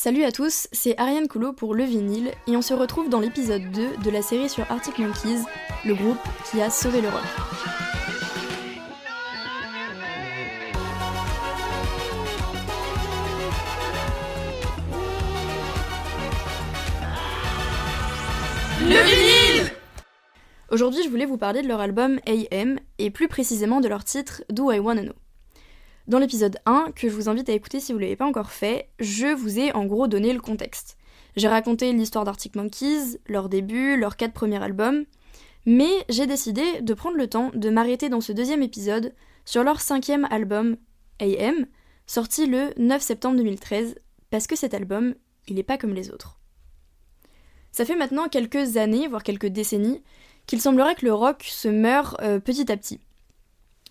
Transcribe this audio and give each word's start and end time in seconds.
Salut 0.00 0.22
à 0.22 0.30
tous, 0.30 0.68
c'est 0.70 0.96
Ariane 0.96 1.26
Coulot 1.26 1.52
pour 1.52 1.74
Le 1.74 1.82
Vinyle 1.82 2.30
et 2.46 2.56
on 2.56 2.62
se 2.62 2.72
retrouve 2.72 3.08
dans 3.08 3.18
l'épisode 3.18 3.68
2 3.72 3.96
de 3.96 4.10
la 4.10 4.22
série 4.22 4.48
sur 4.48 4.64
Arctic 4.70 4.96
Monkeys, 5.00 5.42
le 5.84 5.92
groupe 5.92 6.20
qui 6.48 6.62
a 6.62 6.70
sauvé 6.70 7.00
le 7.00 7.08
rock. 7.08 7.20
Le 18.80 19.04
vinyle 19.04 19.72
Aujourd'hui, 20.70 21.02
je 21.02 21.08
voulais 21.08 21.26
vous 21.26 21.38
parler 21.38 21.62
de 21.62 21.66
leur 21.66 21.80
album 21.80 22.20
AM 22.24 22.78
et 23.00 23.10
plus 23.10 23.26
précisément 23.26 23.80
de 23.80 23.88
leur 23.88 24.04
titre 24.04 24.44
Do 24.48 24.70
I 24.70 24.78
Wanna 24.78 25.02
Know? 25.02 25.14
Dans 26.08 26.18
l'épisode 26.18 26.56
1, 26.64 26.92
que 26.96 27.06
je 27.06 27.14
vous 27.14 27.28
invite 27.28 27.50
à 27.50 27.52
écouter 27.52 27.80
si 27.80 27.92
vous 27.92 27.98
ne 27.98 28.04
l'avez 28.04 28.16
pas 28.16 28.24
encore 28.24 28.50
fait, 28.50 28.88
je 28.98 29.26
vous 29.26 29.58
ai 29.58 29.74
en 29.74 29.84
gros 29.84 30.06
donné 30.06 30.32
le 30.32 30.40
contexte. 30.40 30.96
J'ai 31.36 31.48
raconté 31.48 31.92
l'histoire 31.92 32.24
d'Arctic 32.24 32.56
Monkeys, 32.56 33.18
leur 33.26 33.50
début, 33.50 33.98
leurs 33.98 34.16
quatre 34.16 34.32
premiers 34.32 34.62
albums, 34.62 35.04
mais 35.66 35.90
j'ai 36.08 36.26
décidé 36.26 36.80
de 36.80 36.94
prendre 36.94 37.18
le 37.18 37.28
temps 37.28 37.50
de 37.52 37.68
m'arrêter 37.68 38.08
dans 38.08 38.22
ce 38.22 38.32
deuxième 38.32 38.62
épisode 38.62 39.12
sur 39.44 39.62
leur 39.62 39.82
cinquième 39.82 40.26
album, 40.30 40.78
AM, 41.20 41.66
sorti 42.06 42.46
le 42.46 42.70
9 42.78 43.02
septembre 43.02 43.36
2013, 43.36 43.96
parce 44.30 44.46
que 44.46 44.56
cet 44.56 44.72
album, 44.72 45.14
il 45.46 45.56
n'est 45.56 45.62
pas 45.62 45.76
comme 45.76 45.92
les 45.92 46.10
autres. 46.10 46.38
Ça 47.70 47.84
fait 47.84 47.96
maintenant 47.96 48.28
quelques 48.28 48.78
années, 48.78 49.08
voire 49.08 49.22
quelques 49.22 49.48
décennies, 49.48 50.02
qu'il 50.46 50.62
semblerait 50.62 50.94
que 50.94 51.04
le 51.04 51.12
rock 51.12 51.42
se 51.42 51.68
meurt 51.68 52.18
euh, 52.22 52.40
petit 52.40 52.72
à 52.72 52.78
petit 52.78 52.98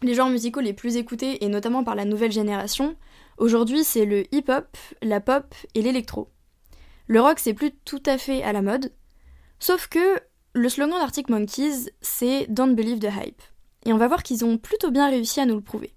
les 0.02 0.14
genres 0.14 0.30
musicaux 0.30 0.60
les 0.60 0.74
plus 0.74 0.98
écoutés, 0.98 1.44
et 1.44 1.50
notamment 1.50 1.84
par 1.84 1.96
la 1.96 2.06
nouvelle 2.06 2.32
génération, 2.32 2.96
aujourd'hui 3.38 3.84
c'est 3.84 4.06
le 4.06 4.23
hip-hop, 4.34 4.78
la 5.02 5.20
pop 5.20 5.54
et 5.73 5.82
l'électro. 5.82 6.30
Le 7.08 7.22
rock 7.22 7.40
c'est 7.40 7.54
plus 7.54 7.72
tout 7.86 8.03
à 8.06 8.18
fait 8.18 8.44
à 8.44 8.53
la 8.53 8.62
mode, 8.62 8.92
sauf 9.59 9.88
que 9.88 10.20
le 10.53 10.70
slogan 10.70 11.00
d'Arctic 11.00 11.30
Monkeys 11.30 11.92
c'est 12.02 12.48
Don't 12.50 12.75
Believe 12.75 13.00
the 13.00 13.06
Hype. 13.06 13.42
Et 13.86 13.94
on 13.94 13.98
va 13.98 14.08
voir 14.08 14.23
qu'ils 14.23 14.44
ont 14.44 14.58
plutôt 14.58 14.92
bien 14.92 15.09
réussi 15.09 15.40
à 15.40 15.45
nous 15.45 15.56
le 15.56 15.62
prouver. 15.62 15.94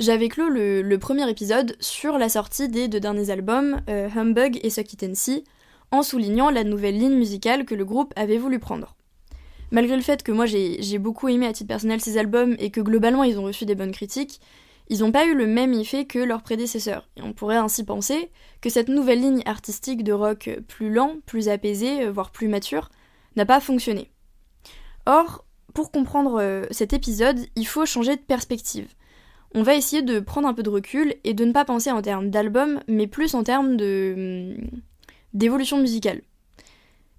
J'avais 0.00 0.28
clos 0.28 0.48
le, 0.48 0.96
premier 0.96 1.28
épisode 1.28 1.76
sur 1.78 2.16
la 2.16 2.30
sortie 2.30 2.68
des 2.68 2.88
deux 2.88 3.00
derniers 3.00 3.28
albums, 3.28 3.82
euh, 3.90 4.08
Humbug 4.16 4.58
et 4.62 4.70
Suck 4.70 4.94
It 4.94 5.02
and 5.02 5.14
See, 5.14 5.44
en 5.90 6.02
soulignant 6.02 6.50
la 6.50 6.64
nouvelle 6.64 6.98
ligne 6.98 7.16
musicale 7.16 7.66
que 7.66 7.74
le 7.74 7.84
groupe 7.84 8.14
avait 8.16 8.38
voulu 8.38 8.58
prendre 8.58 8.96
malgré 9.70 9.96
le 9.96 10.02
fait 10.02 10.22
que 10.22 10.32
moi 10.32 10.46
j'ai 10.46 10.98
beaucoup 10.98 11.28
aimé 11.28 11.46
à 11.46 11.52
titre 11.52 11.68
personnel 11.68 12.00
ces 12.00 12.18
albums 12.18 12.56
et 12.58 12.70
que 12.70 12.80
globalement 12.80 13.24
ils 13.24 13.38
ont 13.38 13.44
reçu 13.44 13.64
des 13.64 13.74
bonnes 13.74 13.92
critiques, 13.92 14.40
ils 14.90 15.00
n'ont 15.00 15.12
pas 15.12 15.24
eu 15.24 15.34
le 15.34 15.46
même 15.46 15.72
effet 15.72 16.04
que 16.04 16.18
leurs 16.18 16.42
prédécesseurs. 16.42 17.08
Et 17.16 17.22
on 17.22 17.32
pourrait 17.32 17.56
ainsi 17.56 17.84
penser 17.84 18.30
que 18.60 18.68
cette 18.68 18.88
nouvelle 18.88 19.20
ligne 19.20 19.42
artistique 19.46 20.02
de 20.02 20.12
rock 20.12 20.50
plus 20.66 20.92
lent, 20.92 21.18
plus 21.26 21.48
apaisé, 21.48 22.02
euh, 22.02 22.10
voire 22.10 22.32
plus 22.32 22.48
mature, 22.48 22.90
n'a 23.36 23.46
pas 23.46 23.60
fonctionné. 23.60 24.10
Or, 25.06 25.44
pour 25.74 25.92
comprendre 25.92 26.40
euh, 26.40 26.64
cet 26.72 26.92
épisode, 26.92 27.38
il 27.54 27.68
faut 27.68 27.86
changer 27.86 28.16
de 28.16 28.20
perspective. 28.20 28.88
On 29.54 29.62
va 29.62 29.76
essayer 29.76 30.02
de 30.02 30.18
prendre 30.18 30.48
un 30.48 30.54
peu 30.54 30.64
de 30.64 30.70
recul 30.70 31.14
et 31.22 31.34
de 31.34 31.44
ne 31.44 31.52
pas 31.52 31.64
penser 31.64 31.92
en 31.92 32.02
termes 32.02 32.30
d'album, 32.30 32.80
mais 32.88 33.06
plus 33.06 33.34
en 33.34 33.44
termes 33.44 33.76
hum, 33.80 34.56
d'évolution 35.34 35.78
musicale. 35.78 36.22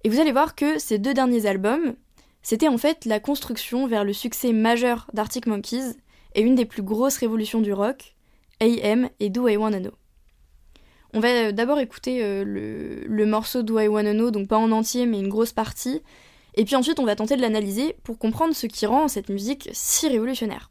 Et 0.04 0.10
vous 0.10 0.20
allez 0.20 0.32
voir 0.34 0.56
que 0.56 0.78
ces 0.78 0.98
deux 0.98 1.14
derniers 1.14 1.46
albums, 1.46 1.96
c'était 2.42 2.68
en 2.68 2.78
fait 2.78 3.06
la 3.06 3.20
construction 3.20 3.88
vers 3.88 4.04
le 4.04 4.14
succès 4.14 4.54
majeur 4.54 5.08
d'Arctic 5.14 5.46
Monkeys 5.46 5.96
et 6.36 6.42
une 6.42 6.56
des 6.56 6.66
plus 6.66 6.82
grosses 6.82 7.18
révolutions 7.18 7.62
du 7.62 7.74
rock, 7.74 8.16
AM 8.60 9.10
et 9.20 9.30
Do 9.30 9.48
I 9.48 9.58
Wanna. 9.58 9.80
On 11.14 11.20
va 11.20 11.28
euh, 11.28 11.52
d'abord 11.52 11.80
écouter 11.80 12.24
euh, 12.24 12.44
le, 12.44 13.04
le, 13.06 13.26
morceau 13.26 13.64
Do 13.64 13.80
I 13.80 13.88
Wanna 13.88 14.14
Know, 14.14 14.32
donc 14.32 14.48
pas 14.48 14.58
en 14.58 14.72
entier 14.72 15.06
mais 15.06 15.20
une 15.20 15.30
grosse 15.30 15.52
partie, 15.52 16.02
et 16.56 16.66
puis 16.66 16.76
ensuite 16.76 17.00
on 17.00 17.06
va 17.06 17.16
tenter 17.16 17.36
de 17.36 17.42
l'analyser 17.42 17.96
pour 18.04 18.18
comprendre 18.18 18.56
ce 18.56 18.68
qui 18.68 18.86
rend 18.86 19.08
cette 19.08 19.30
musique 19.30 19.70
si 19.74 20.08
révolutionnaire. 20.08 20.71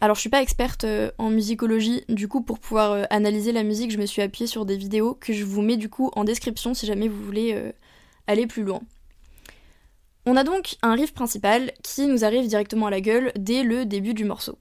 Alors 0.00 0.16
je 0.16 0.20
suis 0.20 0.28
pas 0.28 0.42
experte 0.42 0.82
euh, 0.84 1.10
en 1.18 1.30
musicologie, 1.30 2.04
du 2.08 2.26
coup 2.26 2.40
pour 2.40 2.58
pouvoir 2.58 2.92
euh, 2.92 3.04
analyser 3.10 3.52
la 3.52 3.62
musique, 3.62 3.92
je 3.92 3.98
me 3.98 4.06
suis 4.06 4.22
appuyée 4.22 4.48
sur 4.48 4.64
des 4.64 4.76
vidéos 4.76 5.14
que 5.14 5.32
je 5.32 5.44
vous 5.44 5.62
mets 5.62 5.76
du 5.76 5.88
coup 5.88 6.10
en 6.16 6.24
description 6.24 6.74
si 6.74 6.84
jamais 6.84 7.06
vous 7.06 7.22
voulez 7.22 7.52
euh, 7.54 7.70
aller 8.26 8.48
plus 8.48 8.64
loin. 8.64 8.80
On 10.26 10.36
a 10.36 10.42
donc 10.42 10.76
un 10.82 10.94
riff 10.94 11.14
principal 11.14 11.70
qui 11.84 12.08
nous 12.08 12.24
arrive 12.24 12.48
directement 12.48 12.86
à 12.86 12.90
la 12.90 13.00
gueule 13.00 13.30
dès 13.36 13.62
le 13.62 13.86
début 13.86 14.14
du 14.14 14.24
morceau. 14.24 14.58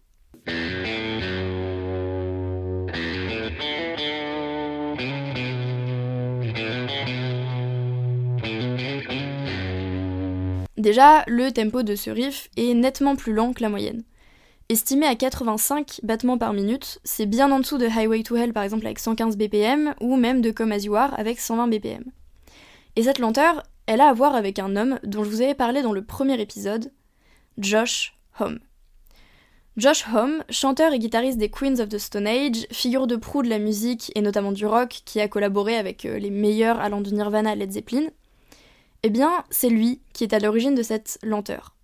Déjà, 10.77 11.23
le 11.27 11.51
tempo 11.51 11.81
de 11.81 11.95
ce 11.95 12.11
riff 12.11 12.49
est 12.55 12.73
nettement 12.73 13.15
plus 13.15 13.33
lent 13.33 13.53
que 13.53 13.63
la 13.63 13.69
moyenne. 13.69 14.03
Estimé 14.69 15.07
à 15.07 15.15
85 15.15 16.01
battements 16.03 16.37
par 16.37 16.53
minute, 16.53 16.99
c'est 17.03 17.25
bien 17.25 17.51
en 17.51 17.59
dessous 17.59 17.77
de 17.77 17.87
Highway 17.87 18.21
to 18.21 18.35
Hell 18.35 18.53
par 18.53 18.63
exemple 18.63 18.85
avec 18.85 18.99
115 18.99 19.37
BPM 19.37 19.95
ou 20.01 20.17
même 20.17 20.41
de 20.41 20.51
Come 20.51 20.73
As 20.73 20.83
You 20.83 20.95
Are 20.95 21.17
avec 21.17 21.39
120 21.39 21.67
BPM. 21.67 22.03
Et 22.95 23.03
cette 23.03 23.19
lenteur, 23.19 23.63
elle 23.85 24.01
a 24.01 24.09
à 24.09 24.13
voir 24.13 24.35
avec 24.35 24.59
un 24.59 24.75
homme 24.75 24.99
dont 25.03 25.23
je 25.23 25.29
vous 25.29 25.41
avais 25.41 25.55
parlé 25.55 25.81
dans 25.81 25.93
le 25.93 26.03
premier 26.03 26.39
épisode, 26.41 26.91
Josh 27.57 28.13
Homme. 28.39 28.59
Josh 29.77 30.05
Homme, 30.13 30.43
chanteur 30.49 30.91
et 30.91 30.99
guitariste 30.99 31.37
des 31.37 31.49
Queens 31.49 31.79
of 31.79 31.87
the 31.87 31.97
Stone 31.97 32.27
Age, 32.27 32.67
figure 32.71 33.07
de 33.07 33.15
proue 33.15 33.43
de 33.43 33.49
la 33.49 33.59
musique 33.59 34.11
et 34.15 34.21
notamment 34.21 34.51
du 34.51 34.65
rock, 34.65 35.01
qui 35.05 35.21
a 35.21 35.27
collaboré 35.27 35.77
avec 35.77 36.05
euh, 36.05 36.19
les 36.19 36.31
meilleurs 36.31 36.79
allant 36.81 36.99
de 36.99 37.11
Nirvana 37.11 37.51
à 37.51 37.55
Led 37.55 37.71
Zeppelin, 37.71 38.07
eh 39.03 39.09
bien, 39.09 39.43
c'est 39.49 39.69
lui 39.69 40.01
qui 40.13 40.23
est 40.23 40.33
à 40.33 40.39
l'origine 40.39 40.75
de 40.75 40.83
cette 40.83 41.19
lenteur. 41.23 41.75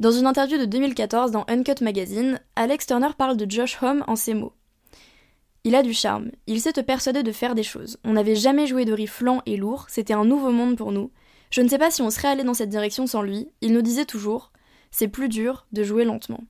Dans 0.00 0.10
une 0.10 0.26
interview 0.26 0.58
de 0.58 0.64
2014 0.64 1.30
dans 1.30 1.44
Uncut 1.48 1.82
Magazine, 1.82 2.40
Alex 2.56 2.86
Turner 2.86 3.10
parle 3.16 3.36
de 3.36 3.48
Josh 3.48 3.80
Homme 3.82 4.04
en 4.06 4.16
ces 4.16 4.34
mots. 4.34 4.52
Il 5.62 5.74
a 5.74 5.82
du 5.82 5.94
charme, 5.94 6.30
il 6.46 6.60
sait 6.60 6.72
te 6.72 6.80
persuader 6.80 7.22
de 7.22 7.32
faire 7.32 7.54
des 7.54 7.62
choses. 7.62 7.98
On 8.04 8.12
n'avait 8.12 8.34
jamais 8.34 8.66
joué 8.66 8.84
de 8.84 8.92
riff 8.92 9.20
lent 9.20 9.40
et 9.46 9.56
lourd, 9.56 9.86
c'était 9.88 10.12
un 10.12 10.24
nouveau 10.24 10.50
monde 10.50 10.76
pour 10.76 10.92
nous. 10.92 11.10
Je 11.50 11.62
ne 11.62 11.68
sais 11.68 11.78
pas 11.78 11.90
si 11.90 12.02
on 12.02 12.10
serait 12.10 12.28
allé 12.28 12.42
dans 12.42 12.52
cette 12.54 12.68
direction 12.68 13.06
sans 13.06 13.22
lui, 13.22 13.48
il 13.60 13.72
nous 13.72 13.82
disait 13.82 14.04
toujours 14.04 14.52
c'est 14.90 15.08
plus 15.08 15.28
dur 15.28 15.66
de 15.72 15.82
jouer 15.82 16.04
lentement. 16.04 16.44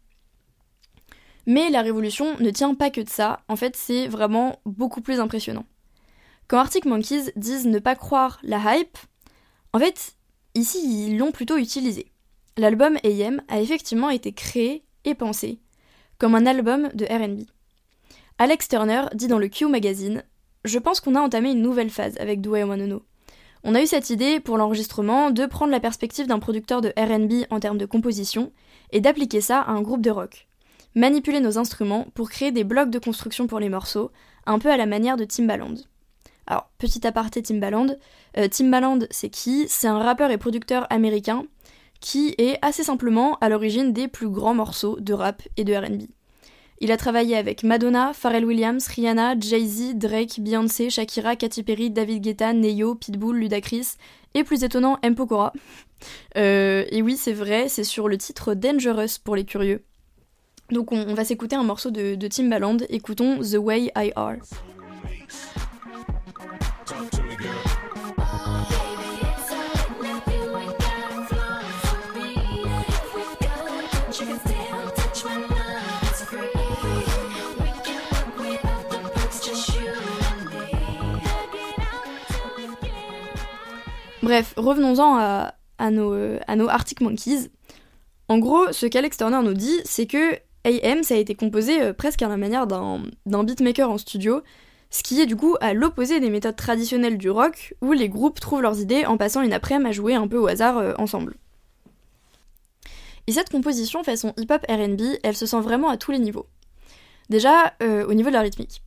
Mais 1.47 1.70
la 1.70 1.82
révolution 1.82 2.37
ne 2.40 2.50
tient 2.50 2.75
pas 2.75 2.90
que 2.90 3.02
de 3.02 3.08
ça, 3.08 3.40
en 3.49 3.56
fait 3.56 3.76
c'est 3.76 4.08
vraiment 4.08 4.58
beaucoup 4.67 5.00
plus 5.00 5.20
impressionnant. 5.20 5.67
Quand 6.49 6.58
Arctic 6.58 6.85
Monkeys 6.85 7.32
disent 7.37 7.67
ne 7.67 7.79
pas 7.79 7.94
croire 7.94 8.40
la 8.43 8.76
hype, 8.76 8.99
en 9.75 9.79
fait, 9.81 10.15
ici 10.55 10.79
ils 11.09 11.19
l'ont 11.19 11.32
plutôt 11.32 11.59
utilisé. 11.59 12.06
L'album 12.56 12.97
AM 13.05 13.43
a 13.49 13.61
effectivement 13.61 14.09
été 14.09 14.32
créé 14.32 14.85
et 15.05 15.15
pensé 15.15 15.59
comme 16.19 16.37
un 16.37 16.47
album 16.47 16.91
de 16.94 17.05
RB. 17.05 17.44
Alex 18.38 18.69
Turner 18.69 19.06
dit 19.15 19.26
dans 19.26 19.41
le 19.41 19.49
Q 19.49 19.67
Magazine 19.67 20.23
Je 20.65 20.79
pense 20.79 21.00
qu'on 21.00 21.17
a 21.17 21.21
entamé 21.21 21.50
une 21.50 21.61
nouvelle 21.61 21.91
phase 21.91 22.17
avec 22.21 22.41
Do 22.41 22.55
I 22.55 22.62
Wanna 22.62 22.87
Know. 22.87 23.03
On 23.65 23.75
a 23.75 23.82
eu 23.82 23.87
cette 23.87 24.11
idée 24.11 24.38
pour 24.38 24.59
l'enregistrement 24.59 25.32
de 25.32 25.44
prendre 25.44 25.73
la 25.73 25.81
perspective 25.81 26.29
d'un 26.29 26.38
producteur 26.38 26.81
de 26.81 26.93
RB 26.97 27.47
en 27.50 27.59
termes 27.59 27.79
de 27.79 27.87
composition 27.87 28.53
et 28.93 29.00
d'appliquer 29.00 29.41
ça 29.41 29.61
à 29.61 29.73
un 29.73 29.82
groupe 29.82 30.03
de 30.03 30.11
rock. 30.11 30.47
Manipuler 30.94 31.41
nos 31.41 31.59
instruments 31.59 32.06
pour 32.15 32.31
créer 32.31 32.53
des 32.53 32.62
blocs 32.62 32.91
de 32.91 33.00
construction 33.00 33.49
pour 33.49 33.59
les 33.59 33.69
morceaux, 33.69 34.12
un 34.47 34.61
peu 34.61 34.71
à 34.71 34.76
la 34.76 34.87
manière 34.87 35.17
de 35.17 35.25
Timbaland. 35.25 35.75
Alors, 36.46 36.70
petit 36.79 37.06
aparté 37.06 37.43
Timbaland. 37.43 37.96
Euh, 38.37 38.49
Timbaland, 38.49 39.00
c'est 39.11 39.31
qui? 39.31 39.67
C'est 39.69 39.88
un 39.88 39.99
rappeur 39.99 40.31
et 40.31 40.38
producteur 40.38 40.87
américain 40.91 41.44
qui 42.00 42.35
est 42.37 42.58
assez 42.61 42.85
simplement 42.85 43.38
à 43.41 43.49
l'origine 43.49 43.93
des 43.93 44.08
plus 44.08 44.29
grands 44.29 44.55
morceaux 44.55 44.99
de 45.00 45.14
rap 45.14 45.43
et 45.56 45.64
de 45.64 45.75
RB. 45.75 46.02
Il 46.81 46.93
a 46.93 46.99
travaillé 46.99 47.37
avec 47.37 47.62
Madonna, 47.62 48.12
Pharrell 48.12 48.44
Williams, 48.44 48.87
Rihanna, 48.88 49.38
Jay-Z, 49.41 49.94
Drake, 49.94 50.41
Beyoncé, 50.41 50.91
Shakira, 50.91 51.37
Katy 51.37 51.62
Perry, 51.62 51.91
David 51.91 52.23
Guetta, 52.23 52.52
Neyo, 52.52 52.94
Pitbull, 52.94 53.38
Ludacris 53.38 53.93
et 54.35 54.44
plus 54.44 54.64
étonnant, 54.64 54.99
M. 55.02 55.14
Pokora. 55.14 55.52
Euh, 56.37 56.85
et 56.90 57.00
oui, 57.00 57.17
c'est 57.17 57.32
vrai, 57.32 57.69
c'est 57.69 57.85
sur 57.85 58.08
le 58.08 58.19
titre 58.19 58.52
Dangerous 58.52 59.19
pour 59.25 59.37
les 59.37 59.44
curieux. 59.44 59.82
Donc 60.70 60.93
on, 60.93 61.14
va 61.14 61.25
s'écouter 61.25 61.56
un 61.56 61.62
morceau 61.62 61.90
de, 61.90 62.17
de 62.17 62.29
Timbaland, 62.29 62.79
écoutons 62.88 63.38
The 63.38 63.56
Way 63.56 63.93
I 63.97 64.12
Are. 64.17 64.37
Bref, 84.25 84.55
revenons-en 84.56 85.17
à, 85.17 85.91
nos, 85.91 86.15
à 86.47 86.56
nos 86.56 86.69
Arctic 86.69 87.03
Monkeys. 87.03 87.50
En 88.29 88.38
gros, 88.38 88.73
ce 88.73 88.87
qu'Alex 88.87 89.19
Turner 89.19 89.43
nous 89.43 89.53
dit, 89.53 89.81
c'est 89.85 90.06
que 90.06 90.38
AM, 90.65 91.03
ça 91.03 91.15
a 91.15 91.19
été 91.19 91.35
composé 91.35 91.82
euh, 91.82 91.93
presque 91.93 92.23
à 92.23 92.29
la 92.29 92.38
manière 92.38 92.67
d'un 92.67 93.44
beatmaker 93.44 93.91
en 93.91 93.99
studio, 93.99 94.43
ce 94.88 95.03
qui 95.03 95.21
est 95.21 95.26
du 95.26 95.37
coup 95.37 95.56
à 95.61 95.75
l'opposé 95.75 96.21
des 96.21 96.31
méthodes 96.31 96.56
traditionnelles 96.56 97.19
du 97.19 97.29
rock, 97.29 97.75
où 97.82 97.93
les 97.93 98.09
groupes 98.09 98.41
trouvent 98.41 98.62
leurs 98.62 98.81
idées 98.81 99.05
en 99.05 99.19
passant 99.19 99.43
une 99.43 99.53
après-midi 99.53 99.88
à 99.91 99.93
jouer 99.93 100.15
un 100.15 100.26
peu 100.26 100.38
au 100.38 100.47
hasard 100.47 100.79
euh, 100.79 100.94
ensemble. 100.97 101.37
Et 103.26 103.32
cette 103.32 103.50
composition 103.50 104.03
façon 104.05 104.32
hip-hop 104.38 104.65
RB, 104.69 105.00
elle 105.23 105.37
se 105.37 105.44
sent 105.44 105.61
vraiment 105.61 105.91
à 105.91 105.99
tous 105.99 106.12
les 106.12 106.19
niveaux. 106.19 106.47
Déjà, 107.29 107.75
euh, 107.82 108.06
au 108.06 108.15
niveau 108.15 108.31
de 108.31 108.35
la 108.35 108.41
rythmique. 108.41 108.83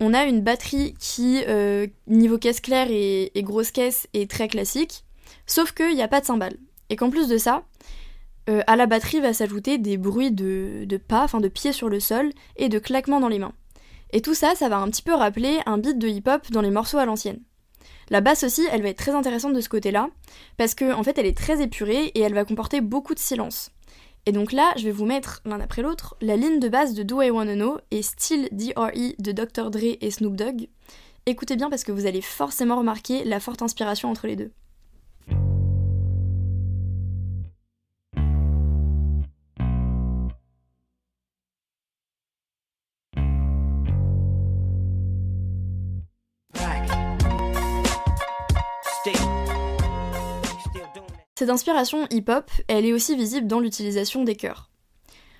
On 0.00 0.12
a 0.12 0.24
une 0.24 0.40
batterie 0.40 0.94
qui, 0.98 1.42
euh, 1.46 1.86
niveau 2.06 2.38
caisse 2.38 2.60
claire 2.60 2.88
et, 2.90 3.30
grosse 3.36 3.70
caisse, 3.70 4.08
est 4.12 4.30
très 4.30 4.48
classique, 4.48 5.04
sauf 5.46 5.72
qu'il 5.72 5.94
n'y 5.94 6.02
a 6.02 6.08
pas 6.08 6.20
de 6.20 6.26
cymbales. 6.26 6.56
Et 6.90 6.96
qu'en 6.96 7.10
plus 7.10 7.28
de 7.28 7.38
ça, 7.38 7.64
euh, 8.50 8.62
à 8.66 8.76
la 8.76 8.86
batterie 8.86 9.20
va 9.20 9.32
s'ajouter 9.32 9.78
des 9.78 9.96
bruits 9.96 10.32
de, 10.32 10.86
pas, 11.08 11.22
enfin 11.22 11.40
de 11.40 11.48
pieds 11.48 11.72
sur 11.72 11.88
le 11.88 12.00
sol, 12.00 12.30
et 12.56 12.68
de 12.68 12.78
claquements 12.78 13.20
dans 13.20 13.28
les 13.28 13.38
mains. 13.38 13.54
Et 14.12 14.20
tout 14.20 14.34
ça, 14.34 14.54
ça 14.54 14.68
va 14.68 14.78
un 14.78 14.90
petit 14.90 15.02
peu 15.02 15.14
rappeler 15.14 15.60
un 15.66 15.78
beat 15.78 15.98
de 15.98 16.08
hip-hop 16.08 16.50
dans 16.50 16.60
les 16.60 16.70
morceaux 16.70 16.98
à 16.98 17.04
l'ancienne. 17.04 17.40
La 18.10 18.20
basse 18.20 18.44
aussi, 18.44 18.62
elle 18.70 18.82
va 18.82 18.88
être 18.88 18.98
très 18.98 19.14
intéressante 19.14 19.54
de 19.54 19.60
ce 19.60 19.68
côté-là, 19.68 20.08
parce 20.56 20.74
qu'en 20.74 20.98
en 20.98 21.02
fait, 21.02 21.18
elle 21.18 21.26
est 21.26 21.36
très 21.36 21.62
épurée 21.62 22.06
et 22.06 22.20
elle 22.20 22.34
va 22.34 22.44
comporter 22.44 22.80
beaucoup 22.80 23.14
de 23.14 23.18
silence. 23.18 23.70
Et 24.26 24.32
donc 24.32 24.52
là, 24.52 24.72
je 24.76 24.84
vais 24.84 24.90
vous 24.90 25.04
mettre 25.04 25.42
l'un 25.44 25.60
après 25.60 25.82
l'autre 25.82 26.16
la 26.20 26.36
ligne 26.36 26.58
de 26.58 26.68
base 26.68 26.94
de 26.94 27.02
Do 27.02 27.20
I 27.20 27.30
Wanna 27.30 27.54
Know 27.54 27.78
et 27.90 28.02
Still 28.02 28.48
DRE 28.52 29.14
de 29.18 29.32
Dr. 29.32 29.70
Dre 29.70 29.96
et 30.00 30.10
Snoop 30.10 30.34
Dogg. 30.36 30.68
Écoutez 31.26 31.56
bien 31.56 31.68
parce 31.68 31.84
que 31.84 31.92
vous 31.92 32.06
allez 32.06 32.22
forcément 32.22 32.76
remarquer 32.76 33.24
la 33.24 33.40
forte 33.40 33.62
inspiration 33.62 34.10
entre 34.10 34.26
les 34.26 34.36
deux. 34.36 34.50
Cette 51.44 51.50
inspiration 51.50 52.06
hip-hop, 52.08 52.50
elle 52.68 52.86
est 52.86 52.94
aussi 52.94 53.14
visible 53.16 53.46
dans 53.46 53.60
l'utilisation 53.60 54.24
des 54.24 54.34
chœurs. 54.34 54.70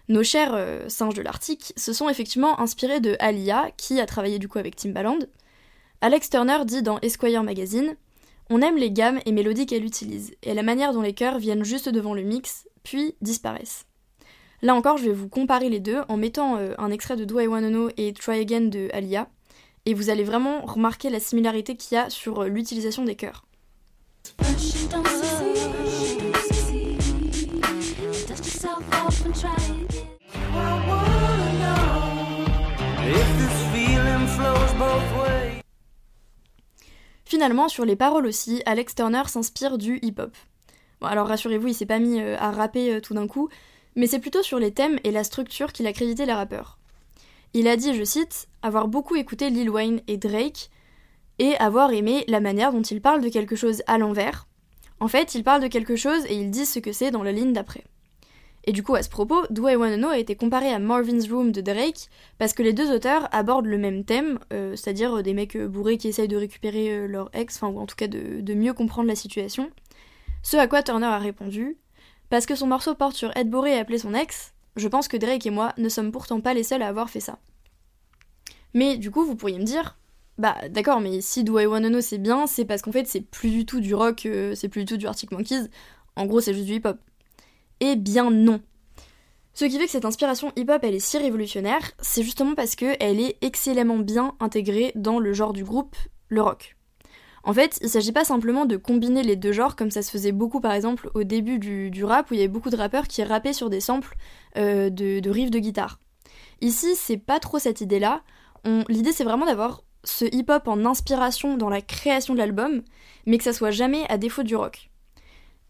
Nos 0.09 0.23
chers 0.23 0.53
euh, 0.53 0.87
singes 0.87 1.15
de 1.15 1.23
l'Arctique 1.23 1.73
se 1.79 1.95
sont 1.95 2.11
effectivement 2.11 2.61
inspirés 2.61 3.01
de 3.01 3.17
Alia, 3.21 3.71
qui 3.79 3.99
a 4.01 4.05
travaillé 4.05 4.39
du 4.39 4.47
coup 4.47 4.59
avec 4.59 4.77
Timbaland. 4.77 5.21
Alex 6.03 6.29
Turner 6.29 6.59
dit 6.67 6.83
dans 6.83 7.01
Esquire 7.01 7.43
Magazine 7.43 7.97
On 8.51 8.61
aime 8.61 8.77
les 8.77 8.91
gammes 8.91 9.19
et 9.25 9.33
mélodies 9.33 9.65
qu'elle 9.65 9.83
utilise, 9.83 10.35
et 10.43 10.53
la 10.53 10.63
manière 10.63 10.93
dont 10.93 11.01
les 11.01 11.15
chœurs 11.15 11.39
viennent 11.39 11.65
juste 11.65 11.89
devant 11.89 12.13
le 12.13 12.23
mix, 12.23 12.69
puis 12.83 13.15
disparaissent. 13.23 13.87
Là 14.61 14.75
encore, 14.75 14.99
je 14.99 15.07
vais 15.07 15.15
vous 15.15 15.31
comparer 15.31 15.71
les 15.71 15.81
deux 15.81 16.03
en 16.11 16.19
mettant 16.19 16.59
euh, 16.59 16.75
un 16.77 16.91
extrait 16.91 17.17
de 17.17 17.25
Do 17.25 17.41
I 17.41 17.47
Wanna 17.47 17.71
Know 17.71 17.89
et 17.97 18.13
Try 18.13 18.41
Again 18.41 18.67
de 18.67 18.91
Alia, 18.93 19.31
et 19.87 19.95
vous 19.95 20.11
allez 20.11 20.25
vraiment 20.25 20.67
remarquer 20.67 21.09
la 21.09 21.19
similarité 21.19 21.77
qu'il 21.77 21.97
y 21.97 21.99
a 21.99 22.11
sur 22.11 22.43
euh, 22.43 22.49
l'utilisation 22.49 23.07
des 23.07 23.15
chœurs. 23.15 23.47
Finalement, 37.25 37.69
sur 37.69 37.87
les 37.87 37.97
paroles 37.97 38.27
aussi, 38.27 38.63
Alex 38.67 38.95
Turner 38.95 39.23
s'inspire 39.27 39.79
du 39.79 39.99
hip-hop. 40.03 40.37
Bon, 41.01 41.07
alors 41.07 41.27
rassurez-vous, 41.27 41.69
il 41.69 41.75
s'est 41.75 41.87
pas 41.87 41.99
mis 41.99 42.21
euh, 42.21 42.37
à 42.39 42.51
rapper 42.51 42.95
euh, 42.95 43.01
tout 43.01 43.15
d'un 43.15 43.27
coup, 43.27 43.49
mais 43.97 44.07
c'est 44.07 44.19
plutôt 44.19 44.43
sur 44.43 44.59
les 44.59 44.73
thèmes 44.73 44.99
et 45.05 45.11
la 45.11 45.25
structure 45.25 45.73
qu'il 45.73 45.87
a 45.87 45.95
crédité 45.95 46.27
les 46.27 46.33
rappeurs. 46.33 46.79
Il 47.55 47.67
a 47.67 47.77
dit, 47.77 47.95
je 47.95 48.05
cite, 48.05 48.49
avoir 48.63 48.89
beaucoup 48.89 49.17
écouté 49.17 49.49
Lil 49.49 49.71
Wayne 49.71 50.03
et 50.07 50.19
Drake, 50.19 50.71
et 51.39 51.57
avoir 51.57 51.93
aimé 51.93 52.25
la 52.29 52.41
manière 52.41 52.73
dont 52.73 52.83
ils 52.83 53.01
parlent 53.01 53.23
de 53.23 53.31
quelque 53.31 53.57
chose 53.57 53.83
à 53.87 53.97
l'envers. 53.97 54.47
En 55.01 55.09
fait, 55.09 55.35
ils 55.35 55.45
parlent 55.45 55.63
de 55.63 55.69
quelque 55.69 55.97
chose 55.97 56.25
et 56.27 56.35
ils 56.35 56.51
disent 56.51 56.73
ce 56.73 56.79
que 56.79 56.93
c'est 56.93 57.11
dans 57.11 57.23
la 57.23 57.33
ligne 57.33 57.53
d'après. 57.53 57.85
Et 58.67 58.73
du 58.73 58.83
coup, 58.83 58.95
à 58.95 59.03
ce 59.03 59.11
propos, 59.11 59.47
Do 59.51 59.69
I 59.69 59.75
a 59.75 60.19
été 60.19 60.37
comparé 60.37 60.73
à 60.73 60.79
Marvin's 60.79 61.31
Room 61.31 61.53
de 61.53 61.61
Drake 61.61 62.09
parce 62.39 62.55
que 62.55 62.63
les 62.63 62.73
deux 62.73 62.91
auteurs 62.91 63.29
abordent 63.31 63.67
le 63.67 63.77
même 63.77 64.05
thème, 64.05 64.39
euh, 64.55 64.75
c'est-à-dire 64.75 65.23
des 65.23 65.35
mecs 65.35 65.55
euh, 65.55 65.69
bourrés 65.69 65.99
qui 65.99 66.09
essayent 66.09 66.29
de 66.29 66.37
récupérer 66.37 66.91
euh, 66.91 67.07
leur 67.07 67.29
ex, 67.35 67.57
enfin, 67.57 67.69
ou 67.69 67.79
en 67.79 67.87
tout 67.87 67.95
cas 67.95 68.09
de, 68.09 68.55
mieux 68.55 68.73
comprendre 68.73 69.09
la 69.09 69.17
situation. 69.17 69.71
Ce 70.43 70.57
à 70.57 70.67
quoi 70.67 70.83
Turner 70.83 71.07
a 71.07 71.19
répondu 71.19 71.77
Parce 72.31 72.47
que 72.47 72.55
son 72.55 72.67
morceau 72.67 72.95
porte 72.95 73.17
sur 73.17 73.37
Ed 73.37 73.51
Bourré 73.51 73.75
et 73.75 73.79
appeler 73.79 73.99
son 73.99 74.15
ex, 74.15 74.55
je 74.77 74.89
pense 74.89 75.09
que 75.09 75.19
Drake 75.19 75.45
et 75.45 75.51
moi 75.51 75.75
ne 75.77 75.91
sommes 75.91 76.11
pourtant 76.11 76.41
pas 76.41 76.55
les 76.55 76.63
seuls 76.63 76.83
à 76.83 76.89
avoir 76.89 77.11
fait 77.11 77.21
ça. 77.21 77.39
Mais 78.73 78.97
du 78.97 79.11
coup, 79.11 79.27
vous 79.27 79.37
pourriez 79.37 79.59
me 79.59 79.65
dire, 79.65 79.99
bah 80.39 80.57
d'accord, 80.71 81.01
mais 81.01 81.21
si 81.21 81.45
Do 81.45 81.59
I 81.59 81.67
Wanna 81.67 82.01
c'est 82.01 82.19
bien, 82.19 82.47
c'est 82.47 82.65
parce 82.65 82.81
qu'en 82.81 82.93
fait 82.93 83.07
c'est 83.07 83.21
plus 83.21 83.51
du 83.51 83.67
tout 83.67 83.81
du 83.81 83.95
rock, 83.95 84.27
c'est 84.55 84.69
plus 84.69 84.85
du 84.85 84.87
tout 84.87 84.97
du 84.97 85.07
Arctic 85.07 85.31
Monkeys, 85.31 85.69
en 86.17 86.27
gros 86.27 86.41
c'est 86.41 86.55
juste 86.55 86.67
du 86.67 86.75
hip-hop. 86.75 86.99
Eh 87.81 87.97
bien 87.97 88.31
non. 88.31 88.61
Ce 89.53 89.65
qui 89.65 89.79
fait 89.79 89.85
que 89.85 89.91
cette 89.91 90.05
inspiration 90.05 90.53
hip-hop 90.57 90.83
elle 90.83 90.95
est 90.95 91.01
si 91.01 91.17
révolutionnaire, 91.17 91.93
c'est 92.01 92.23
justement 92.23 92.55
parce 92.55 92.75
qu'elle 92.75 93.21
est 93.21 93.37
excellemment 93.41 93.99
bien 93.99 94.35
intégrée 94.41 94.93
dans 94.97 95.21
le 95.21 95.33
genre 95.33 95.53
du 95.53 95.65
groupe, 95.65 95.97
le 96.29 96.43
rock. 96.43 96.77
En 97.45 97.53
fait, 97.53 97.79
il 97.83 97.91
s'agit 97.91 98.13
pas 98.13 98.25
simplement 98.25 98.65
de 98.65 98.77
combiner 98.77 99.23
les 99.23 99.37
deux 99.37 99.53
genres 99.53 99.77
comme 99.77 99.91
ça 99.91 100.03
se 100.03 100.11
faisait 100.11 100.33
beaucoup 100.33 100.61
par 100.61 100.73
exemple 100.73 101.11
au 101.15 101.25
début 101.25 101.59
du, 101.59 102.05
rap 102.05 102.31
où 102.31 102.35
il 102.35 102.39
y 102.39 102.41
avait 102.41 102.49
beaucoup 102.49 102.71
de 102.71 102.77
rappeurs 102.77 103.07
qui 103.07 103.23
rappaient 103.23 103.53
sur 103.53 103.71
des 103.71 103.81
samples 103.81 104.17
euh, 104.57 104.91
de, 104.91 105.29
riffs 105.31 105.51
de 105.51 105.59
guitare. 105.59 106.01
Ici, 106.61 106.95
c'est 106.97 107.19
pas 107.19 107.39
trop 107.39 107.59
cette 107.59 107.81
idée-là. 107.81 108.23
L'idée 108.89 109.13
c'est 109.13 109.25
vraiment 109.25 109.45
d'avoir 109.47 109.83
ce 110.05 110.25
hip-hop 110.25 110.67
en 110.69 110.85
inspiration 110.87 111.57
dans 111.57 111.69
la 111.69 111.83
création 111.83 112.33
de 112.35 112.39
l'album, 112.39 112.83
mais 113.27 113.39
que 113.39 113.45
ça 113.45 113.53
soit 113.53 113.71
jamais 113.71 114.07
à 114.09 114.17
défaut 114.17 114.43
du 114.43 114.57
rock. 114.57 114.91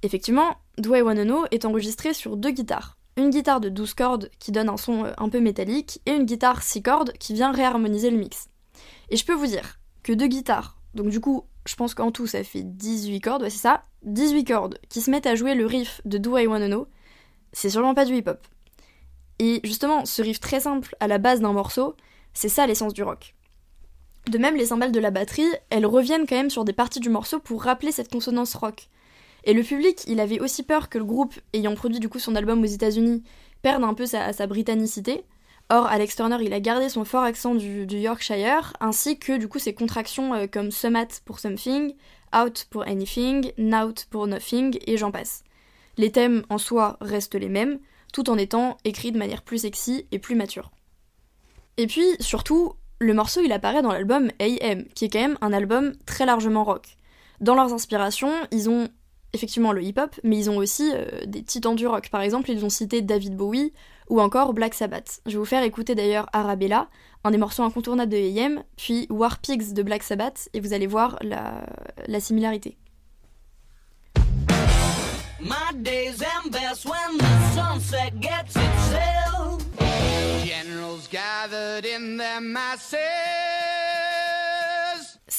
Effectivement, 0.04 0.58
Do 0.76 0.94
I 0.94 1.00
Wanna 1.00 1.24
Know 1.24 1.46
est 1.50 1.64
enregistré 1.64 2.12
sur 2.12 2.36
deux 2.36 2.50
guitares. 2.50 2.98
Une 3.16 3.30
guitare 3.30 3.58
de 3.58 3.70
12 3.70 3.94
cordes 3.94 4.30
qui 4.38 4.52
donne 4.52 4.68
un 4.68 4.76
son 4.76 5.06
euh, 5.06 5.12
un 5.16 5.30
peu 5.30 5.40
métallique 5.40 6.02
et 6.04 6.10
une 6.10 6.26
guitare 6.26 6.62
6 6.62 6.82
cordes 6.82 7.12
qui 7.12 7.32
vient 7.32 7.52
réharmoniser 7.52 8.10
le 8.10 8.18
mix. 8.18 8.48
Et 9.08 9.16
je 9.16 9.24
peux 9.24 9.32
vous 9.32 9.46
dire 9.46 9.78
que 10.02 10.12
deux 10.12 10.26
guitares, 10.26 10.76
donc 10.92 11.08
du 11.08 11.20
coup, 11.20 11.44
je 11.64 11.74
pense 11.74 11.94
qu'en 11.94 12.10
tout 12.10 12.26
ça 12.26 12.44
fait 12.44 12.64
18 12.64 13.20
cordes, 13.22 13.42
ouais 13.44 13.50
c'est 13.50 13.56
ça, 13.62 13.84
18 14.02 14.44
cordes 14.44 14.78
qui 14.90 15.00
se 15.00 15.10
mettent 15.10 15.26
à 15.26 15.36
jouer 15.36 15.54
le 15.54 15.64
riff 15.64 16.02
de 16.04 16.18
Do 16.18 16.36
I 16.36 16.46
Wanna 16.46 16.66
Know, 16.66 16.86
c'est 17.54 17.70
sûrement 17.70 17.94
pas 17.94 18.04
du 18.04 18.14
hip-hop. 18.14 18.46
Et 19.38 19.62
justement, 19.64 20.04
ce 20.04 20.20
riff 20.20 20.38
très 20.38 20.60
simple 20.60 20.94
à 21.00 21.08
la 21.08 21.16
base 21.16 21.40
d'un 21.40 21.54
morceau, 21.54 21.96
c'est 22.34 22.50
ça 22.50 22.66
l'essence 22.66 22.92
du 22.92 23.02
rock. 23.02 23.34
De 24.28 24.36
même, 24.36 24.56
les 24.56 24.66
cymbales 24.66 24.92
de 24.92 25.00
la 25.00 25.10
batterie, 25.10 25.48
elles 25.70 25.86
reviennent 25.86 26.26
quand 26.26 26.36
même 26.36 26.50
sur 26.50 26.66
des 26.66 26.74
parties 26.74 27.00
du 27.00 27.08
morceau 27.08 27.40
pour 27.40 27.62
rappeler 27.62 27.90
cette 27.90 28.12
consonance 28.12 28.54
rock. 28.54 28.90
Et 29.44 29.52
le 29.52 29.62
public, 29.62 30.02
il 30.06 30.20
avait 30.20 30.40
aussi 30.40 30.62
peur 30.62 30.88
que 30.88 30.98
le 30.98 31.04
groupe, 31.04 31.34
ayant 31.52 31.74
produit 31.74 32.00
du 32.00 32.08
coup 32.08 32.18
son 32.18 32.34
album 32.34 32.62
aux 32.62 32.66
États-Unis, 32.66 33.22
perde 33.62 33.84
un 33.84 33.94
peu 33.94 34.06
sa, 34.06 34.46
britannicité. 34.46 35.24
Or, 35.70 35.86
Alex 35.86 36.16
Turner, 36.16 36.38
il 36.42 36.52
a 36.52 36.60
gardé 36.60 36.88
son 36.88 37.04
fort 37.04 37.22
accent 37.22 37.54
du, 37.54 37.86
Yorkshire, 37.86 38.74
ainsi 38.80 39.18
que 39.18 39.36
du 39.36 39.48
coup 39.48 39.58
ses 39.58 39.74
contractions 39.74 40.34
euh, 40.34 40.46
comme 40.46 40.70
Sumat 40.70 41.08
pour 41.24 41.38
Something, 41.38 41.94
Out 42.36 42.66
pour 42.70 42.82
Anything, 42.86 43.52
Nout 43.56 44.06
pour 44.10 44.26
Nothing, 44.26 44.78
et 44.86 44.96
j'en 44.96 45.10
passe. 45.10 45.42
Les 45.96 46.10
thèmes 46.10 46.42
en 46.50 46.58
soi 46.58 46.98
restent 47.00 47.34
les 47.34 47.48
mêmes, 47.48 47.78
tout 48.12 48.28
en 48.28 48.36
étant 48.36 48.76
écrits 48.84 49.12
de 49.12 49.18
manière 49.18 49.42
plus 49.42 49.58
sexy 49.58 50.06
et 50.12 50.18
plus 50.18 50.34
mature. 50.34 50.70
Et 51.76 51.86
puis, 51.86 52.04
surtout, 52.20 52.74
le 52.98 53.14
morceau 53.14 53.40
il 53.42 53.52
apparaît 53.52 53.82
dans 53.82 53.92
l'album 53.92 54.30
AM, 54.40 54.84
qui 54.94 55.06
est 55.06 55.08
quand 55.08 55.20
même 55.20 55.38
un 55.40 55.52
album 55.52 55.94
très 56.06 56.26
largement 56.26 56.64
rock. 56.64 56.96
Dans 57.40 57.54
leurs 57.54 57.72
inspirations, 57.72 58.32
ils 58.50 58.70
ont 58.70 58.88
effectivement 59.34 59.72
le 59.72 59.82
hip-hop, 59.82 60.18
mais 60.22 60.38
ils 60.38 60.50
ont 60.50 60.56
aussi 60.56 60.90
euh, 60.94 61.26
des 61.26 61.42
titans 61.42 61.74
du 61.74 61.86
rock. 61.86 62.08
Par 62.08 62.22
exemple, 62.22 62.50
ils 62.50 62.64
ont 62.64 62.70
cité 62.70 63.02
David 63.02 63.36
Bowie 63.36 63.72
ou 64.08 64.20
encore 64.20 64.54
Black 64.54 64.74
Sabbath. 64.74 65.20
Je 65.26 65.32
vais 65.32 65.38
vous 65.38 65.44
faire 65.44 65.62
écouter 65.62 65.94
d'ailleurs 65.94 66.28
Arabella, 66.32 66.88
un 67.24 67.30
des 67.30 67.38
morceaux 67.38 67.62
incontournables 67.62 68.12
de 68.12 68.16
AM, 68.16 68.62
puis 68.76 69.06
War 69.10 69.38
Pigs 69.38 69.72
de 69.72 69.82
Black 69.82 70.02
Sabbath, 70.02 70.48
et 70.54 70.60
vous 70.60 70.72
allez 70.72 70.86
voir 70.86 71.18
la, 71.22 71.66
la 72.06 72.20
similarité. 72.20 72.76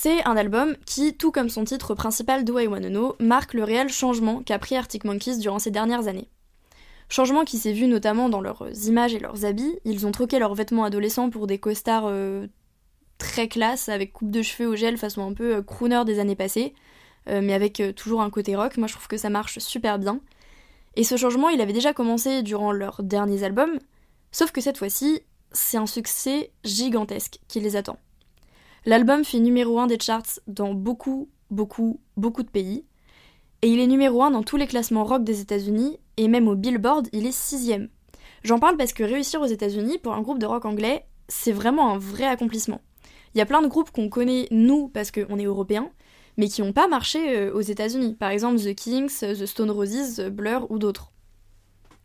C'est 0.06 0.24
un 0.28 0.38
album 0.38 0.76
qui, 0.86 1.16
tout 1.16 1.32
comme 1.32 1.50
son 1.50 1.64
titre 1.64 1.96
principal 1.96 2.46
Do 2.46 2.60
I 2.60 2.68
Wanna 2.68 2.90
Know, 2.90 3.16
marque 3.20 3.56
le 3.56 3.64
réel 3.64 3.90
changement 3.90 4.44
qu'a 4.44 4.60
pris 4.60 4.76
Arctic 4.76 5.04
Monkeys 5.04 5.40
durant 5.40 5.58
ces 5.58 5.72
dernières 5.72 6.08
années. 6.08 6.30
Changement 7.10 7.44
qui 7.44 7.58
s'est 7.58 7.74
vu 7.74 7.88
notamment 7.88 8.30
dans 8.30 8.40
leurs 8.40 8.68
images 8.86 9.16
et 9.16 9.20
leurs 9.20 9.46
habits. 9.46 9.80
Ils 9.84 10.06
ont 10.06 10.12
troqué 10.12 10.38
leurs 10.38 10.54
vêtements 10.54 10.84
adolescents 10.84 11.32
pour 11.32 11.48
des 11.48 11.58
costards 11.58 12.06
euh, 12.06 12.46
très 13.18 13.48
classe, 13.48 13.90
avec 13.90 14.14
coupe 14.14 14.30
de 14.30 14.44
cheveux 14.44 14.70
au 14.70 14.76
gel 14.76 14.96
façon 15.00 15.28
un 15.28 15.34
peu 15.34 15.56
euh, 15.56 15.64
crooner 15.64 16.04
des 16.06 16.20
années 16.20 16.36
passées. 16.36 16.76
Euh, 17.28 17.42
mais 17.42 17.56
avec 17.56 17.82
toujours 17.96 18.22
un 18.22 18.30
côté 18.30 18.56
rock. 18.56 18.78
Moi, 18.78 18.88
je 18.88 18.94
trouve 18.94 19.08
que 19.08 19.18
ça 19.18 19.32
marche 19.32 19.58
super 19.58 19.98
bien. 19.98 20.20
Et 20.96 21.04
ce 21.04 21.18
changement, 21.18 21.50
il 21.50 21.62
avait 21.62 21.74
déjà 21.74 21.94
commencé 21.94 22.44
durant 22.44 22.72
leurs 22.72 23.02
derniers 23.02 23.42
albums, 23.42 23.80
sauf 24.32 24.52
que 24.52 24.62
cette 24.62 24.78
fois-ci, 24.78 25.22
c'est 25.52 25.78
un 25.78 25.88
succès 25.88 26.52
gigantesque 26.64 27.40
qui 27.48 27.60
les 27.60 27.76
attend. 27.76 27.98
L'album 28.88 29.24
fait 29.24 29.40
numéro 29.40 29.80
1 29.80 29.88
des 29.88 30.00
charts 30.00 30.40
dans 30.46 30.76
beaucoup, 30.76 31.28
beaucoup, 31.50 32.00
beaucoup 32.18 32.44
de 32.44 32.50
pays, 32.50 32.86
et 33.64 33.70
il 33.70 33.80
est 33.80 33.88
numéro 33.88 34.22
1 34.22 34.30
dans 34.30 34.44
tous 34.44 34.58
les 34.58 34.68
classements 34.68 35.04
rock 35.04 35.24
des 35.24 35.42
États-Unis, 35.42 35.98
et 36.18 36.28
même 36.28 36.48
au 36.48 36.56
Billboard, 36.56 37.08
il 37.12 37.26
est 37.26 37.32
sixième. 37.32 37.90
J'en 38.44 38.60
parle 38.60 38.78
parce 38.78 38.94
que 38.94 39.04
réussir 39.04 39.42
aux 39.42 39.48
États-Unis 39.48 39.98
pour 39.98 40.14
un 40.14 40.22
groupe 40.22 40.38
de 40.38 40.46
rock 40.46 40.66
anglais, 40.66 41.08
c'est 41.28 41.52
vraiment 41.52 41.94
un 41.94 41.98
vrai 41.98 42.26
accomplissement. 42.26 42.80
Il 43.34 43.40
y 43.40 43.42
a 43.42 43.48
plein 43.48 43.64
de 43.64 43.68
groupes 43.68 43.90
qu'on 43.90 44.08
connaît, 44.08 44.48
nous, 44.52 44.88
parce 44.88 45.10
qu'on 45.10 45.40
est 45.40 45.46
européens, 45.46 45.90
mais 46.38 46.48
qui 46.48 46.62
n'ont 46.62 46.72
pas 46.72 46.88
marché 46.88 47.38
euh, 47.38 47.54
aux 47.54 47.62
États-Unis. 47.62 48.14
Par 48.14 48.30
exemple, 48.30 48.60
The 48.60 48.76
Kings, 48.76 49.20
The 49.20 49.48
Stone 49.48 49.72
Roses, 49.72 50.20
Blur 50.32 50.70
ou 50.70 50.78
d'autres. 50.78 51.12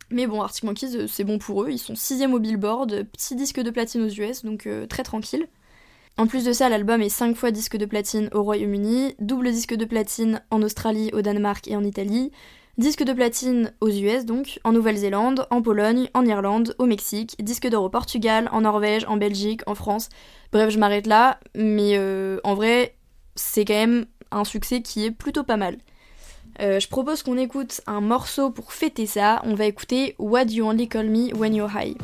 Mais 0.09 0.25
bon, 0.25 0.41
Arctic 0.41 0.63
Monkeys, 0.63 0.95
euh, 0.95 1.07
c'est 1.07 1.25
bon 1.25 1.37
pour 1.37 1.61
eux, 1.61 1.69
ils 1.69 1.77
sont 1.77 1.93
sixième 1.93 2.33
au 2.33 2.39
Billboard, 2.39 3.03
petit 3.11 3.35
disque 3.35 3.59
de 3.59 3.69
platine 3.69 4.01
aux 4.01 4.09
US, 4.09 4.43
donc 4.43 4.65
euh, 4.65 4.87
très 4.87 5.03
tranquille. 5.03 5.47
En 6.17 6.27
plus 6.27 6.43
de 6.45 6.53
ça, 6.53 6.69
l'album 6.69 7.01
est 7.01 7.09
5 7.09 7.35
fois 7.35 7.51
disque 7.51 7.77
de 7.77 7.85
platine 7.85 8.29
au 8.33 8.43
Royaume-Uni, 8.43 9.15
double 9.19 9.51
disque 9.51 9.73
de 9.73 9.85
platine 9.85 10.41
en 10.51 10.61
Australie, 10.61 11.09
au 11.13 11.21
Danemark 11.21 11.67
et 11.67 11.75
en 11.75 11.83
Italie, 11.83 12.31
disque 12.77 13.03
de 13.03 13.13
platine 13.13 13.73
aux 13.81 13.89
US 13.89 14.25
donc, 14.25 14.59
en 14.63 14.71
Nouvelle-Zélande, 14.71 15.47
en 15.49 15.61
Pologne, 15.61 16.09
en 16.13 16.25
Irlande, 16.25 16.75
au 16.77 16.85
Mexique, 16.85 17.35
disque 17.39 17.67
d'or 17.67 17.83
au 17.83 17.89
Portugal, 17.89 18.49
en 18.51 18.61
Norvège, 18.61 19.05
en 19.07 19.17
Belgique, 19.17 19.61
en 19.67 19.75
France. 19.75 20.09
Bref, 20.51 20.69
je 20.69 20.79
m'arrête 20.79 21.07
là, 21.07 21.39
mais 21.55 21.97
en 22.43 22.53
vrai, 22.55 22.95
c'est 23.35 23.65
quand 23.65 23.73
même 23.73 24.05
un 24.31 24.43
succès 24.43 24.81
qui 24.81 25.05
est 25.05 25.11
plutôt 25.11 25.43
pas 25.43 25.57
mal. 25.57 25.77
Euh, 26.59 26.79
je 26.79 26.87
propose 26.87 27.23
qu'on 27.23 27.37
écoute 27.37 27.81
un 27.87 28.01
morceau 28.01 28.49
pour 28.49 28.73
fêter 28.73 29.05
ça. 29.05 29.41
On 29.45 29.55
va 29.55 29.65
écouter 29.65 30.15
What 30.19 30.45
You 30.45 30.65
Only 30.65 30.87
Call 30.87 31.09
Me 31.09 31.33
When 31.33 31.55
You're 31.55 31.71
High. 31.73 31.97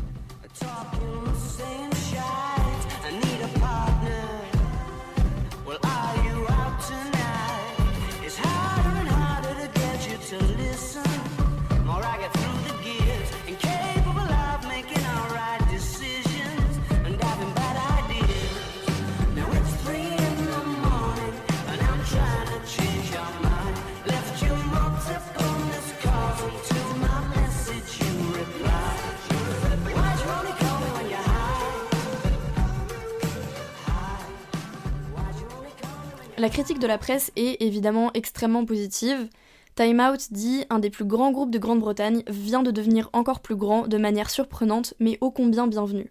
La 36.48 36.54
critique 36.54 36.80
de 36.80 36.88
la 36.88 36.98
presse 36.98 37.30
est 37.36 37.62
évidemment 37.62 38.10
extrêmement 38.14 38.64
positive. 38.64 39.28
Time 39.76 40.00
Out 40.00 40.32
dit 40.32 40.64
un 40.70 40.80
des 40.80 40.90
plus 40.90 41.04
grands 41.04 41.34
groupes 41.34 41.52
de 41.52 41.60
Grande-Bretagne 41.60 42.24
vient 42.30 42.64
de 42.64 42.72
devenir 42.72 43.10
encore 43.12 43.42
plus 43.42 43.58
grand 43.58 43.86
de 43.90 43.98
manière 43.98 44.30
surprenante 44.30 44.94
mais 45.02 45.18
ô 45.20 45.30
combien 45.30 45.68
bienvenue. 45.68 46.10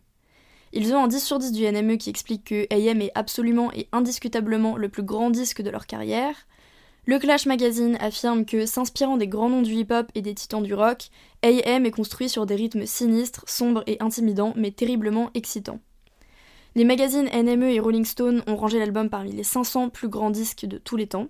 Ils 0.74 0.92
ont 0.92 1.02
un 1.02 1.08
10 1.08 1.24
sur 1.24 1.38
10 1.38 1.52
du 1.52 1.64
NME 1.64 1.96
qui 1.96 2.10
explique 2.10 2.44
que 2.44 2.66
AM 2.70 3.00
est 3.00 3.12
absolument 3.14 3.72
et 3.72 3.88
indiscutablement 3.92 4.76
le 4.76 4.90
plus 4.90 5.02
grand 5.02 5.30
disque 5.30 5.62
de 5.62 5.70
leur 5.70 5.86
carrière. 5.86 6.36
Le 7.06 7.18
Clash 7.18 7.46
Magazine 7.46 7.96
affirme 7.98 8.44
que, 8.44 8.66
s'inspirant 8.66 9.16
des 9.16 9.28
grands 9.28 9.48
noms 9.48 9.62
du 9.62 9.72
hip-hop 9.72 10.10
et 10.14 10.20
des 10.20 10.34
titans 10.34 10.62
du 10.62 10.74
rock, 10.74 11.08
AM 11.44 11.86
est 11.86 11.90
construit 11.90 12.28
sur 12.28 12.44
des 12.44 12.56
rythmes 12.56 12.84
sinistres, 12.84 13.44
sombres 13.46 13.84
et 13.86 13.96
intimidants, 14.00 14.52
mais 14.54 14.70
terriblement 14.70 15.30
excitants. 15.32 15.80
Les 16.76 16.84
magazines 16.84 17.30
NME 17.32 17.70
et 17.70 17.80
Rolling 17.80 18.04
Stone 18.04 18.42
ont 18.46 18.54
rangé 18.54 18.78
l'album 18.78 19.08
parmi 19.08 19.32
les 19.32 19.44
500 19.44 19.88
plus 19.88 20.10
grands 20.10 20.28
disques 20.28 20.66
de 20.66 20.76
tous 20.76 20.98
les 20.98 21.06
temps. 21.06 21.28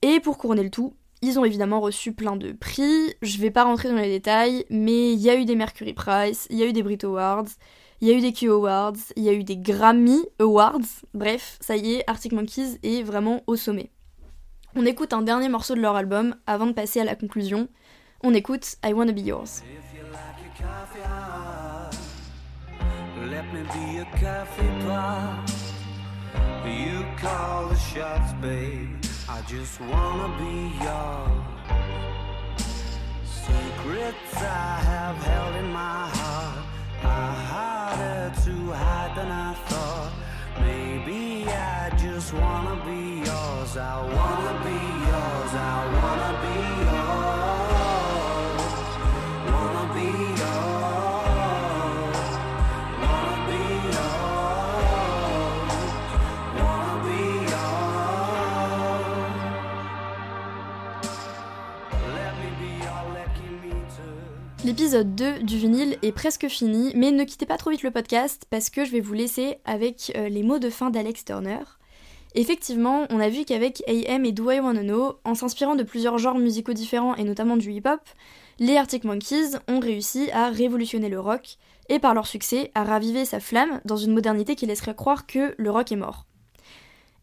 Et 0.00 0.20
pour 0.20 0.38
couronner 0.38 0.62
le 0.62 0.70
tout, 0.70 0.94
ils 1.20 1.38
ont 1.38 1.44
évidemment 1.44 1.82
reçu 1.82 2.12
plein 2.12 2.34
de 2.34 2.52
prix. 2.52 3.14
Je 3.20 3.36
vais 3.36 3.50
pas 3.50 3.64
rentrer 3.64 3.90
dans 3.90 3.96
les 3.96 4.08
détails, 4.08 4.64
mais 4.70 5.12
il 5.12 5.20
y 5.20 5.28
a 5.28 5.36
eu 5.36 5.44
des 5.44 5.54
Mercury 5.54 5.92
Prize, 5.92 6.46
il 6.48 6.56
y 6.56 6.62
a 6.62 6.66
eu 6.66 6.72
des 6.72 6.82
Brit 6.82 6.96
Awards, 7.02 7.44
il 8.00 8.08
y 8.08 8.10
a 8.10 8.14
eu 8.14 8.22
des 8.22 8.32
Q 8.32 8.48
Awards, 8.48 8.96
il 9.16 9.24
y 9.24 9.28
a 9.28 9.34
eu 9.34 9.44
des 9.44 9.58
Grammy 9.58 10.24
Awards. 10.38 11.04
Bref, 11.12 11.58
ça 11.60 11.76
y 11.76 11.96
est, 11.96 12.04
Arctic 12.06 12.32
Monkeys 12.32 12.78
est 12.82 13.02
vraiment 13.02 13.42
au 13.46 13.56
sommet. 13.56 13.90
On 14.76 14.86
écoute 14.86 15.12
un 15.12 15.20
dernier 15.20 15.50
morceau 15.50 15.74
de 15.74 15.82
leur 15.82 15.94
album 15.94 16.36
avant 16.46 16.66
de 16.66 16.72
passer 16.72 17.00
à 17.00 17.04
la 17.04 17.16
conclusion. 17.16 17.68
On 18.22 18.32
écoute 18.32 18.76
I 18.82 18.94
Wanna 18.94 19.12
Be 19.12 19.26
Yours. 19.26 19.62
Let 23.44 23.52
me 23.52 23.62
be 23.74 23.98
a 23.98 24.04
coffee 24.04 24.68
pot. 24.86 25.52
You 26.64 27.04
call 27.18 27.68
the 27.68 27.76
shots, 27.76 28.32
babe. 28.40 28.88
I 29.28 29.42
just 29.42 29.80
wanna 29.80 30.28
be 30.38 30.72
yours. 30.82 31.44
Secrets 33.24 34.36
I 34.36 34.80
have 34.90 35.16
held 35.16 35.56
in 35.56 35.72
my 35.72 36.08
heart 36.18 36.64
are 37.04 37.34
harder 37.52 38.32
to 38.44 38.72
hide 38.72 39.12
than 39.16 39.30
I 39.30 39.54
thought. 39.68 40.12
Maybe 40.60 41.46
I 41.48 41.90
just 41.98 42.32
wanna 42.32 42.76
be 42.86 43.26
yours. 43.28 43.76
I 43.76 44.00
wanna 44.16 44.54
be 44.64 44.80
yours. 45.10 45.52
I 45.54 45.76
wanna 45.96 46.32
be 46.44 46.56
yours. 46.84 47.03
L'épisode 64.76 65.14
2 65.14 65.44
du 65.44 65.56
vinyle 65.56 65.98
est 66.02 66.10
presque 66.10 66.48
fini, 66.48 66.90
mais 66.96 67.12
ne 67.12 67.22
quittez 67.22 67.46
pas 67.46 67.58
trop 67.58 67.70
vite 67.70 67.84
le 67.84 67.92
podcast 67.92 68.44
parce 68.50 68.70
que 68.70 68.84
je 68.84 68.90
vais 68.90 68.98
vous 68.98 69.14
laisser 69.14 69.58
avec 69.64 70.10
euh, 70.16 70.28
les 70.28 70.42
mots 70.42 70.58
de 70.58 70.68
fin 70.68 70.90
d'Alex 70.90 71.24
Turner. 71.24 71.60
Effectivement, 72.34 73.06
on 73.10 73.20
a 73.20 73.28
vu 73.28 73.44
qu'avec 73.44 73.84
AM 73.86 74.24
et 74.24 74.32
Do 74.32 74.50
I 74.50 74.58
Wanna 74.58 74.82
Know, 74.82 75.12
en 75.22 75.36
s'inspirant 75.36 75.76
de 75.76 75.84
plusieurs 75.84 76.18
genres 76.18 76.38
musicaux 76.38 76.72
différents 76.72 77.14
et 77.14 77.22
notamment 77.22 77.56
du 77.56 77.70
hip-hop, 77.70 78.00
les 78.58 78.76
Arctic 78.76 79.04
Monkeys 79.04 79.56
ont 79.68 79.78
réussi 79.78 80.28
à 80.32 80.50
révolutionner 80.50 81.08
le 81.08 81.20
rock 81.20 81.56
et 81.88 82.00
par 82.00 82.12
leur 82.12 82.26
succès 82.26 82.72
à 82.74 82.82
raviver 82.82 83.24
sa 83.24 83.38
flamme 83.38 83.80
dans 83.84 83.96
une 83.96 84.12
modernité 84.12 84.56
qui 84.56 84.66
laisserait 84.66 84.96
croire 84.96 85.28
que 85.28 85.54
le 85.56 85.70
rock 85.70 85.92
est 85.92 85.96
mort. 85.96 86.26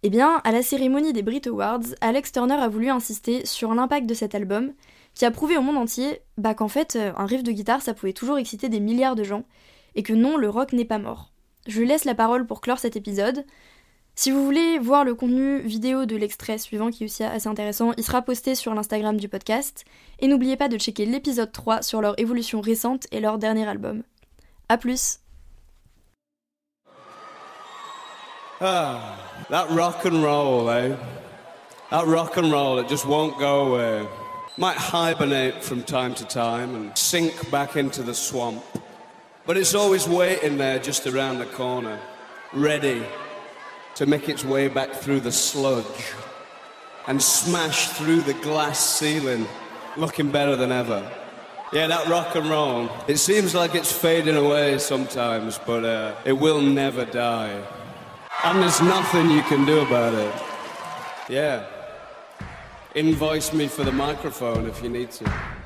Eh 0.03 0.09
bien, 0.09 0.39
à 0.45 0.53
la 0.53 0.63
cérémonie 0.63 1.11
des 1.11 1.21
Brit 1.21 1.41
Awards, 1.47 1.95
Alex 1.99 2.31
Turner 2.31 2.55
a 2.55 2.69
voulu 2.69 2.89
insister 2.89 3.45
sur 3.45 3.75
l'impact 3.75 4.07
de 4.07 4.13
cet 4.13 4.35
album, 4.35 4.71
qui 5.13 5.25
a 5.25 5.31
prouvé 5.31 5.57
au 5.57 5.61
monde 5.61 5.77
entier 5.77 6.21
bah, 6.37 6.53
qu'en 6.53 6.67
fait, 6.67 6.95
euh, 6.95 7.11
un 7.17 7.25
riff 7.25 7.43
de 7.43 7.51
guitare, 7.51 7.81
ça 7.81 7.93
pouvait 7.93 8.13
toujours 8.13 8.37
exciter 8.37 8.69
des 8.69 8.79
milliards 8.79 9.15
de 9.15 9.23
gens, 9.23 9.43
et 9.95 10.03
que 10.03 10.13
non, 10.13 10.37
le 10.37 10.49
rock 10.49 10.73
n'est 10.73 10.85
pas 10.85 10.97
mort. 10.97 11.31
Je 11.67 11.81
laisse 11.81 12.05
la 12.05 12.15
parole 12.15 12.47
pour 12.47 12.61
clore 12.61 12.79
cet 12.79 12.95
épisode. 12.95 13.45
Si 14.15 14.31
vous 14.31 14.43
voulez 14.43 14.77
voir 14.79 15.03
le 15.03 15.15
contenu 15.15 15.59
vidéo 15.61 16.05
de 16.05 16.15
l'extrait 16.15 16.57
suivant, 16.57 16.89
qui 16.89 17.03
est 17.03 17.05
aussi 17.05 17.23
assez 17.23 17.47
intéressant, 17.47 17.91
il 17.97 18.03
sera 18.03 18.21
posté 18.21 18.55
sur 18.55 18.73
l'Instagram 18.73 19.17
du 19.17 19.29
podcast. 19.29 19.85
Et 20.19 20.27
n'oubliez 20.27 20.57
pas 20.57 20.67
de 20.67 20.77
checker 20.77 21.05
l'épisode 21.05 21.51
3 21.51 21.81
sur 21.81 22.01
leur 22.01 22.19
évolution 22.19 22.61
récente 22.61 23.07
et 23.11 23.19
leur 23.19 23.37
dernier 23.37 23.67
album. 23.67 24.03
A 24.69 24.77
plus 24.77 25.19
it 32.79 32.87
just 32.87 33.05
won't 33.05 33.39
go 33.39 33.73
away. 33.73 34.20
Might 34.57 34.77
hibernate 34.77 35.63
from 35.63 35.83
time 35.83 36.13
to 36.15 36.25
time 36.25 36.75
and 36.75 36.97
sink 36.97 37.49
back 37.49 37.77
into 37.77 38.03
the 38.03 38.13
swamp. 38.13 38.63
But 39.45 39.57
it's 39.57 39.73
always 39.73 40.07
waiting 40.07 40.57
there 40.57 40.77
just 40.77 41.07
around 41.07 41.39
the 41.39 41.45
corner, 41.45 41.99
ready 42.53 43.03
to 43.95 44.05
make 44.05 44.29
its 44.29 44.43
way 44.43 44.67
back 44.67 44.91
through 44.91 45.21
the 45.21 45.31
sludge 45.31 46.13
and 47.07 47.21
smash 47.21 47.89
through 47.89 48.21
the 48.21 48.33
glass 48.35 48.79
ceiling, 48.79 49.47
looking 49.97 50.31
better 50.31 50.55
than 50.55 50.71
ever. 50.71 51.09
Yeah, 51.73 51.87
that 51.87 52.07
rock 52.07 52.35
and 52.35 52.47
roll, 52.49 52.89
it 53.07 53.17
seems 53.17 53.55
like 53.55 53.75
it's 53.75 53.91
fading 53.91 54.35
away 54.35 54.77
sometimes, 54.77 55.59
but 55.65 55.85
uh, 55.85 56.15
it 56.25 56.33
will 56.33 56.61
never 56.61 57.05
die. 57.05 57.65
And 58.43 58.61
there's 58.61 58.81
nothing 58.81 59.29
you 59.29 59.41
can 59.43 59.65
do 59.65 59.79
about 59.79 60.13
it. 60.13 60.33
Yeah. 61.29 61.65
Invoice 62.93 63.53
me 63.53 63.69
for 63.69 63.85
the 63.85 63.91
microphone 63.93 64.67
if 64.67 64.83
you 64.83 64.89
need 64.89 65.11
to. 65.11 65.60